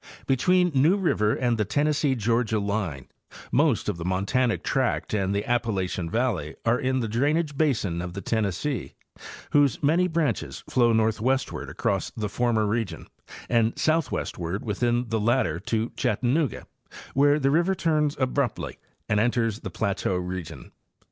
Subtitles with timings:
[0.25, 3.07] Between New river and the Tennessee Georgia line
[3.51, 8.01] most of the montanic tract and the Ap palachian valley are in the drainage basin
[8.01, 8.95] of the Tennessee,
[9.51, 13.05] whose many branches flow northwestward across the former region
[13.47, 16.65] and southwestward within the latter to Chattanooga,
[17.13, 20.71] where the river turns abruptly and enters the plateau region.